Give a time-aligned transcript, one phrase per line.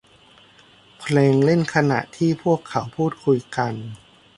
[0.99, 3.73] เพลงเล่นขณะที่พวกเขาพูดคุยกัน